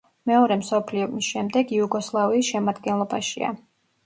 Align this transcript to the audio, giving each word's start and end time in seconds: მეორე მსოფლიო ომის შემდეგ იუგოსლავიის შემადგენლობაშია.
მეორე 0.29 0.55
მსოფლიო 0.61 1.03
ომის 1.07 1.27
შემდეგ 1.33 1.75
იუგოსლავიის 1.81 2.51
შემადგენლობაშია. 2.55 3.53